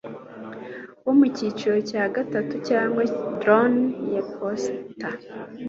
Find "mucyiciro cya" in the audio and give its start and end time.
1.19-2.03